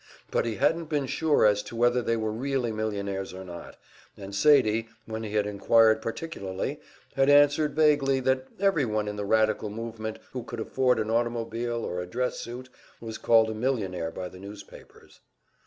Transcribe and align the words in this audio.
But 0.31 0.45
he 0.45 0.55
hadn't 0.55 0.85
been 0.89 1.05
sure 1.05 1.45
as 1.45 1.61
to 1.61 1.75
whether 1.75 2.01
they 2.01 2.17
were 2.17 2.31
really 2.31 2.71
millionaires 2.71 3.35
or 3.35 3.45
not, 3.45 3.77
and 4.17 4.33
Sadie, 4.33 4.89
when 5.05 5.21
he 5.21 5.33
had 5.35 5.45
inquired 5.45 6.01
particularly, 6.01 6.79
had 7.13 7.29
answered 7.29 7.75
vaguely 7.75 8.19
that 8.21 8.47
every 8.59 8.83
one 8.83 9.07
in 9.07 9.15
the 9.15 9.25
radical 9.25 9.69
movement 9.69 10.17
who 10.31 10.41
could 10.43 10.59
afford 10.59 10.97
an 10.97 11.11
automobile 11.11 11.85
or 11.85 11.99
a 11.99 12.07
dress 12.07 12.39
suit 12.39 12.67
was 12.99 13.19
called 13.19 13.51
a 13.51 13.53
millionaire 13.53 14.09
by 14.09 14.27
the 14.27 14.39
newspapers. 14.39 15.19